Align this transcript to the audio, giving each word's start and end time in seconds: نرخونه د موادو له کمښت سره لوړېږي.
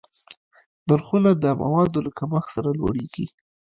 نرخونه 0.87 1.31
د 1.43 1.45
موادو 1.61 1.99
له 2.05 2.11
کمښت 2.19 2.49
سره 2.55 2.69
لوړېږي. 2.79 3.25